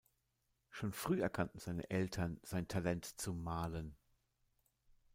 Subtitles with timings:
[0.71, 3.95] Schon früh erkannten seine Eltern sein Talent zum Malen.